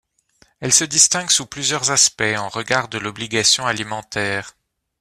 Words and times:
Elle 0.61 0.73
se 0.73 0.83
distingue 0.83 1.29
sous 1.29 1.45
plusieurs 1.45 1.91
aspects 1.91 2.23
en 2.35 2.49
regard 2.49 2.87
de 2.87 2.97
l’obligation 2.97 3.67
alimentaire. 3.67 4.55